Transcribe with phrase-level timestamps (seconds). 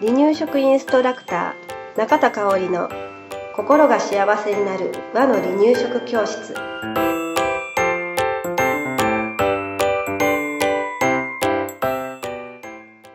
[0.00, 2.88] 離乳食インストラクター中田香織の
[3.54, 6.54] 心が幸せになる和の離乳食教室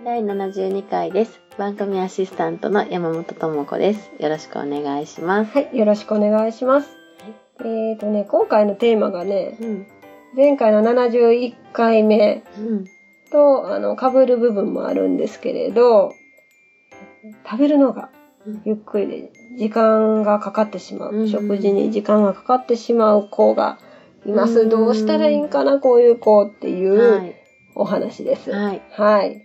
[0.03, 1.41] 第72回です。
[1.57, 4.11] 番組アシスタントの山本智子です。
[4.19, 5.51] よろしくお願いします。
[5.51, 6.89] はいよろしくお願いします、
[7.65, 9.87] えっ、とね今回のテーマがねうん。
[10.35, 12.94] 前回の71回目うん。
[13.31, 16.13] とあの被る部分もあるんですけれど
[17.49, 18.09] 食べるのが
[18.63, 23.79] ゆっくりで時間がかかってしまう、うん食事に時間がかかってしまう子が
[24.25, 25.79] います、うんどうしたらいいんかな？
[25.79, 27.35] こういう子っていうはい。
[27.77, 28.51] お話です。
[28.51, 28.81] はい。
[28.91, 29.43] はい。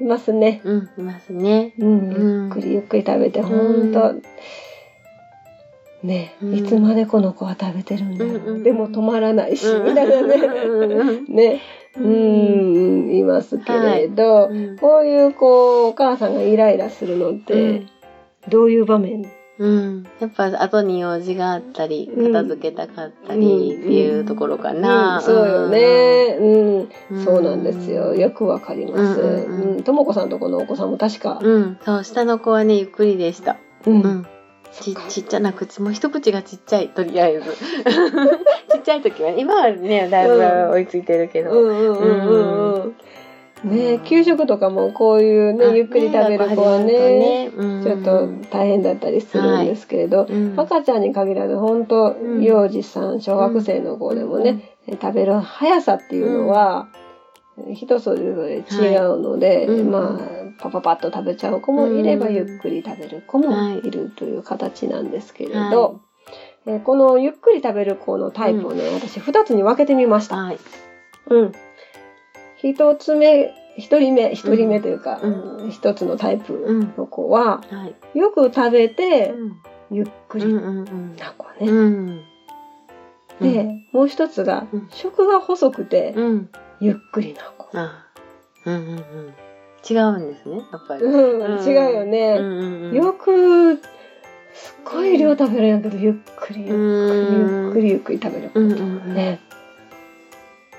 [0.00, 0.60] いますね。
[0.64, 0.90] うん。
[0.98, 1.72] いますね。
[1.78, 2.42] うん、うん。
[2.44, 4.14] ゆっくりゆっくり食べて、んほんと、
[6.04, 8.34] ね、うんいつまでこの子は食べてるんだろう。
[8.34, 10.34] うんうんでも止まらないし、うんみたいなね。
[10.34, 11.60] うんね、
[11.96, 12.00] う
[13.10, 17.86] ん、いますけれど、うんこういうこう、お母さんがイライラするのって、
[18.50, 19.24] どういう場面？
[19.56, 20.04] うん。
[20.20, 25.18] やっぱ後に用事があったり、うん片付けたかったりっていうところかな。
[25.18, 26.36] うんそうよね。
[26.38, 28.14] うん、うんそうなんですよ。
[28.14, 29.20] よくわかります。
[29.20, 31.54] うんうんうんうん、ともこさんとこのお子さんも確か、うん。
[31.54, 31.78] うん。
[31.82, 33.56] そう、下の子はね、ゆっくりでした。
[33.86, 34.26] うんうん。
[34.80, 37.52] ちちっちゃな口、もう一口がちっちゃい、とりあえず。
[38.70, 41.50] ちっちゃい時はね、今はね、だいぶ追いついてるけど。
[41.50, 42.94] うんうんうんうんうん。
[43.64, 46.92] ね給食とかもこういうね、あゆっくり食べる子はね、
[47.48, 47.82] ねうん。
[47.82, 50.54] ちょっと大変だったりするんですけれど、うん。
[50.56, 56.88] 赤ちゃんに限らず本当、ん幼児さん、小学生の子でもね、食べる速さっていうのは、
[57.72, 59.90] 人それぞれ違うので、はいうん。
[59.90, 65.94] まあ、パパパッと食べちゃう子もいれば、うんゆっくり食べる子もはいいるという形なんですけれど、は
[66.66, 70.36] えーこのゆっくり食べる子のタイプをね、私二つに分けてみました。
[70.36, 70.58] はい。
[71.30, 71.52] うん。
[72.56, 76.94] 一つ目、一人目、一人目というか、う一つのタイプうん。
[76.96, 78.18] の子は、はい。
[78.18, 79.56] よく食べて、うん
[79.90, 80.46] ゆっくり。
[80.52, 81.70] な子ね。
[81.70, 82.24] うん。
[83.40, 86.50] で、もう一つが、うん食が細くて、うん。
[86.80, 87.68] ゆっくりな子。
[87.78, 88.06] あ
[88.64, 89.34] うんうんうん。
[89.88, 91.02] 違うんですね、やっぱり。
[91.02, 92.36] うん、違うよね。
[92.38, 99.14] うんうんうんよく、すっごい量食べるんやけど、ゆっくり、ゆっくり、ゆっくり、ゆっくり食べる子うんうんうん。
[99.14, 99.40] ね。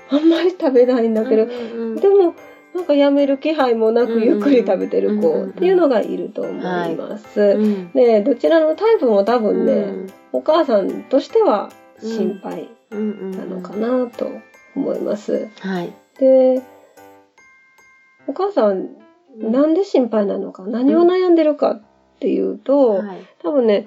[0.08, 2.34] あんまり食べないんだけど、うんうんうんでも、
[2.74, 7.40] なんかやめる気配もなくうんうんゆっくり食べてる子うんうんっていうのがいると思います。
[7.40, 11.70] うんねどちらのタイプも多分ね、うんお母さんとしては
[12.02, 14.30] 心配うんうんなのかなと
[14.74, 15.48] 思います。
[15.60, 15.94] はい。
[16.18, 16.62] で、お
[18.36, 18.90] 母さん、
[19.38, 21.82] なんで心配なのか、何を悩んでるかっ
[22.20, 23.86] ていうと、はい多分ね、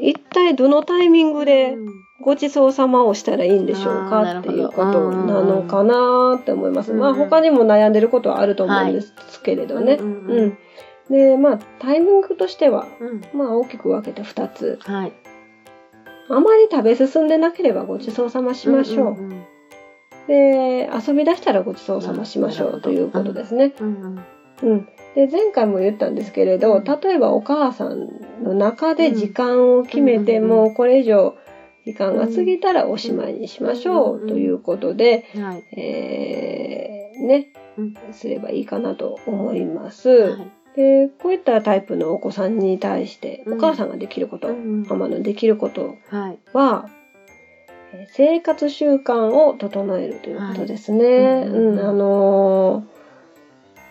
[0.00, 6.92] 一体どのタイミングでうんごちそうさまをしたらいいんでしょうかっていうことなのかなって思います。
[6.92, 9.12] うんまあ他にも悩んでることはあると思うんです
[9.42, 9.92] けれどね。
[9.96, 10.58] はいうん。
[11.10, 14.78] で、まあタイミングとしては、うんまあ大きく分けて2つ。
[14.82, 15.12] はい。
[16.28, 19.10] あまり食べ進んでなければごちそうさましましょう。
[19.10, 19.35] んん
[20.26, 23.72] で、遊び出したらごちそうさましましょうということですね。
[23.80, 24.24] うんうん
[24.62, 24.88] うん。
[25.14, 26.84] で、前回も言ったんですけれど、うん。
[26.84, 28.08] 例えばお母さん
[28.42, 31.36] の中で時間を決めて、うんもうこれ以上
[31.84, 35.78] 時間が過ぎたらおしまいにしましょうということで、はい。
[35.78, 40.08] えー、ねうん、すればいいかなと思います。
[40.08, 40.76] はい。
[40.76, 43.58] で、こういったタイプのお子さんに対して、うん。
[43.58, 45.94] お母さんができること、うんママのできること
[46.52, 46.88] は
[48.10, 51.04] 生活習慣を整えるということですね。
[51.04, 52.96] はいうん、あのー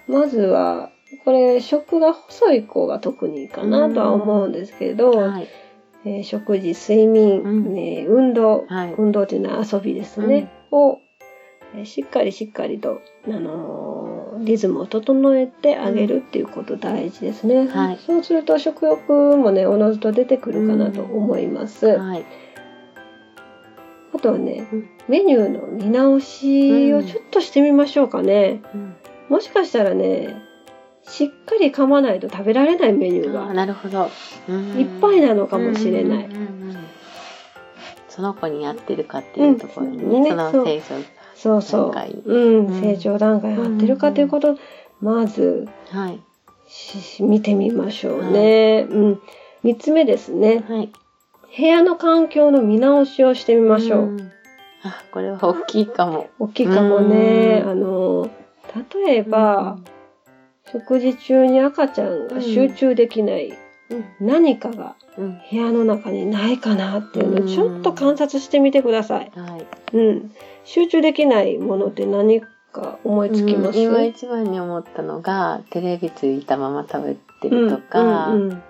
[0.08, 0.92] まずは、
[1.24, 5.48] これ、食が細い子が特にかなとは思うんですけど、はい。
[6.06, 8.94] えー食事、睡眠、うんね運動、はい。
[8.98, 11.00] 運動というのは遊びですね、を、
[11.76, 17.68] えーしっかりしっかりと、あのーリズムを整えてあげるっていうこと大事ですね。
[17.68, 21.88] はいそうすると食欲もね、おのずと出てくるかなと思います。
[21.88, 22.26] はい。
[24.26, 28.62] あとはね、うんメニューの見直しをちょっとしてみましょうかね。
[28.74, 28.96] うん
[29.30, 30.36] もしかしたらね、
[31.04, 34.10] しっかり噛まないと食べられないメニューがなるほど。
[34.50, 36.30] うんいっぱいなのかもしれない。
[38.10, 40.96] その子に合ってるかっていうところにうんね、その成長。
[41.36, 42.32] そうそう。
[42.32, 44.58] うん、うん成長段階に合ってるかということを、
[45.02, 46.20] まずはい。
[46.68, 48.88] し見てみましょうね。
[48.90, 49.22] うん。
[49.62, 50.64] 三つ目ですね。
[50.68, 50.92] はい。
[51.58, 54.06] 部屋の環境の見直しをしてみましょう。
[54.08, 54.32] ん
[54.84, 56.30] あ、これは大きいかも。
[56.40, 57.62] 大きいかもね。
[57.64, 58.30] うんあの、
[59.06, 59.78] 例えば、
[60.72, 63.54] 食事中に赤ちゃんが集中できない
[63.90, 69.32] うん、何かがうん、部屋の中にないかなっていうのうんをちょっと観察してみてください。
[69.36, 69.66] はい。
[69.96, 70.32] うん。
[70.66, 72.42] 集中できないものって何
[72.74, 78.64] か思いつきます、うん今一番に思ったのが、テレビついたまま食べてるとか、うんうん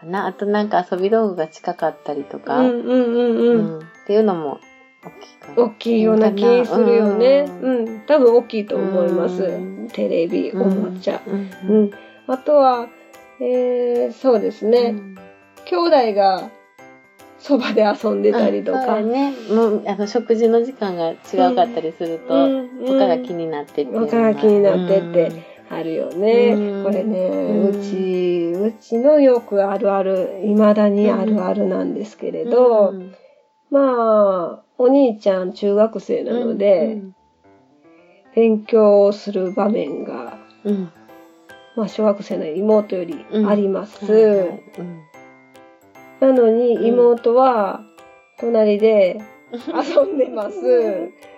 [0.00, 0.26] かな。
[0.26, 4.60] あとなんか遊び道具が近かったりとか、うんうんうんうんうんっていうのも
[5.04, 5.62] 大きいかな。
[5.62, 7.46] 大きいような気するよね。
[7.62, 9.88] ううん、多分大きいと思いますうん。
[9.92, 11.20] テレビ、おもちゃ。
[11.26, 11.90] うんうん。
[12.26, 12.88] あとは、
[13.40, 14.94] えー、そうですね。
[15.64, 16.50] 兄弟が
[17.38, 19.00] そばで遊んでたりとか。
[19.00, 19.32] ね。
[19.50, 26.52] もう、あの、食事の時間が違うかったりすると、うん他が気になってっていう他が気になってってあるよね。
[26.52, 26.84] うん。
[26.84, 33.14] これね、うち、うちのよくあるある、未だにあるあるなんですけれうんど、うん。
[33.70, 37.00] まあ、お兄ちゃん中学生なので、
[38.34, 40.38] 勉強をする場面が、
[41.76, 44.04] まあ、小学生の妹よりあります。
[46.20, 47.80] なのに妹は
[48.40, 49.20] 隣で
[49.52, 50.56] 遊んでます。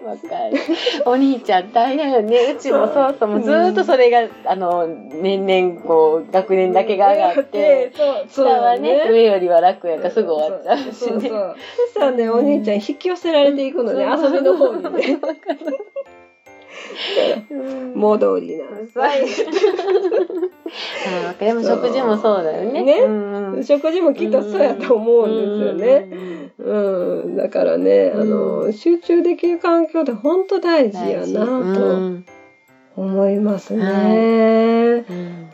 [0.05, 0.59] わかる。
[1.07, 2.55] お兄ちゃん大変よね。
[2.57, 3.29] うちもそうそう。
[3.29, 11.29] もうずーっとそれが、あの、年々こう、学年だけが上がって、そう、下はね、上よりは楽やからすぐ終わっちゃうしね。
[11.29, 11.57] そう
[11.95, 15.19] そうね、お兄ちゃん引き寄せられていくのね、遊びの方にね。
[17.95, 19.27] 戻りなさい。
[21.39, 22.83] でも食事もそうだよね。
[22.83, 26.42] ね食事もきっとそうやと思うんですよね。
[26.65, 27.37] うん。
[27.37, 32.23] だからね、あの、集中できる環境って本当大事やなと
[32.97, 35.05] 思いますね。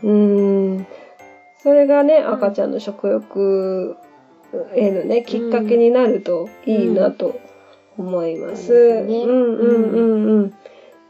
[0.03, 0.87] うん。
[1.63, 3.97] それがね、ん赤ちゃんの食欲
[4.75, 7.41] へのね、きっかけになるといいなと
[7.97, 8.73] 思います。
[8.73, 10.53] うんうんうんうん。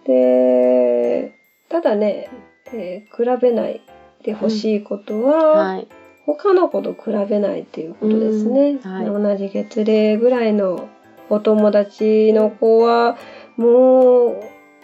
[0.05, 1.33] で、
[1.69, 2.31] ただね、
[2.73, 3.81] えー比べない
[4.25, 5.89] でほしいことは、はい。
[6.37, 8.79] 他の子と比べないっていうことですね。
[8.85, 10.91] うんはい同じ月齢ぐらいの
[11.31, 13.17] お友達の子は、
[13.57, 14.41] もう、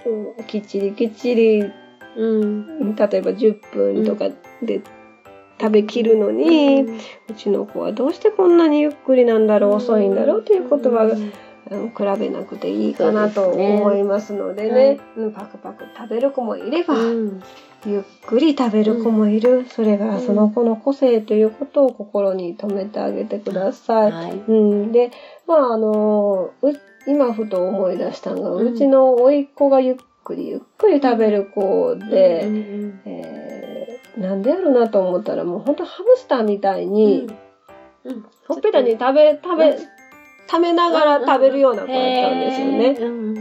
[0.07, 1.65] うんきっちりきっちり、
[2.17, 2.97] うん。
[2.97, 4.31] 例えば10分とか
[4.63, 4.83] で
[5.61, 6.83] 食べきるのに、
[7.29, 11.33] うちの子はどうしてこんなにゆっくりなんだろう、遅いんだろうということは、うん
[11.71, 17.43] 比べなくていいかなと思いますのでね、うんパクパク食べる子もいれば、うん。
[17.87, 24.13] ゆっくり食べる子もいる、それがその子の個性ということを心に留めてあげてください。
[24.13, 24.33] はい。
[24.33, 25.11] うん、で、
[25.47, 26.73] まああのう
[27.07, 33.75] 今ふと思い出したのが、うんうちの甥っ子がゆっくりゆっくり食べる子で、うんうんえー
[34.17, 37.27] なんでやろうなと思ったらもうほんとハムスターみたいに、
[38.05, 38.25] うん。
[38.47, 39.77] ほっぺたに食べ、食べ、
[40.47, 42.95] 食べながら食べるような子だったんですよね。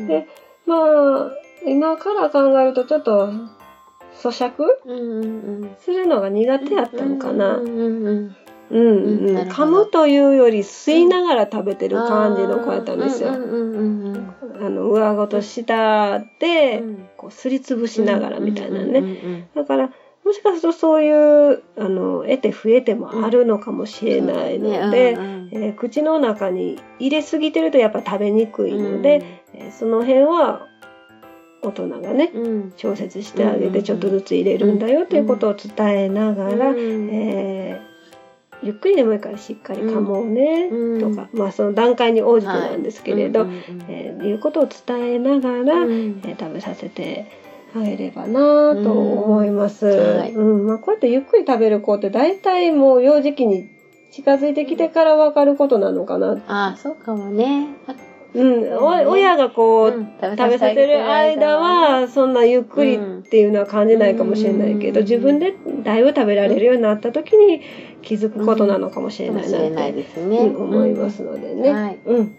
[0.07, 0.27] で
[0.65, 1.31] まあ、
[1.65, 3.27] 今から考えるとちょっと
[4.15, 4.63] 咀嚼？
[4.85, 7.59] うんうんするのが苦手やったのかな。
[8.69, 13.29] 噛むというより吸いながら食べてる感じの子やったんですよ。
[13.29, 17.09] あの、上顎と下で、うん。
[17.17, 19.49] こう、すりつぶしながらみたいなね。
[19.53, 19.91] だから、
[20.25, 29.21] もしかするとそういう、あの、得て増えてもあるのかもしれないので、うんうんえー口の中に入れすぎてるとやっぱ食べにくいので、
[29.53, 30.67] えーその辺は
[31.61, 32.73] 大人がね、うん。
[32.75, 37.93] 調節してあげうんてちょっとずつ入れるんだよということを伝えながら、うんえー
[38.65, 41.15] ゆっくりでもいいからしっかり噛もうねうん。
[41.15, 43.61] とか、まあその段階に応じてなんですけれど、うんうんうん。
[43.89, 46.21] えーいうことを伝えながら、うん。
[46.23, 47.42] えー食べさせて
[47.75, 49.87] あげればなと思います。
[49.87, 53.69] うんはいうんまあ、こうやってゆっくり食べる子って大体もう幼児期に
[54.11, 56.33] 近づいてきてから分かることなのかな。
[56.47, 57.67] ああ、そうかもね。
[58.35, 67.61] うん、お親がこう、うん食べさせてる間は、そんなゆっくりっていうのは感じないかもしれないけど、うん自分でだいぶ食べられるようになった時に
[68.01, 70.37] 気づくことなのかもしれないなってですね。
[70.37, 71.71] うん思いますのでね。
[71.71, 72.17] はいうん。
[72.17, 72.35] うん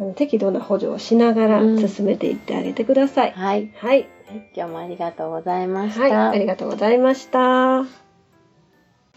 [0.00, 3.32] あの適度な補助をしながらうん進めていってあげてください。
[3.32, 3.68] はい。
[3.76, 4.08] はい。
[4.54, 6.10] 今日もありがとうございましはい。
[6.10, 6.30] た。
[6.30, 7.38] ありがとうございました。
[7.38, 7.86] 離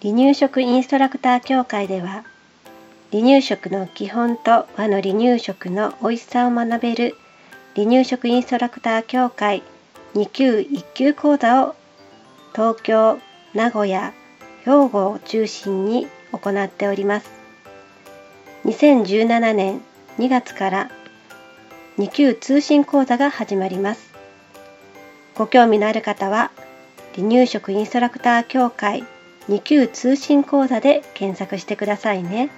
[0.01, 2.23] 乳食インストラクター協会では、
[3.11, 7.15] 離乳食の基本と和の離乳食の美味しさを学べる
[7.75, 9.63] 離乳食インストラクター協会
[10.13, 11.75] 2級1級講座を
[12.53, 13.19] 東京、
[13.53, 14.13] 名古屋、
[14.63, 17.31] 兵庫を中心に行っております。
[18.65, 19.81] 2017年
[20.17, 20.91] 2月から
[21.97, 24.08] 2級通信講座が始まります。
[25.39, 26.51] ご興味のある方は
[27.15, 29.05] 離乳食インストラクター協会
[29.47, 32.49] 2級通信講座で検索してくださいね。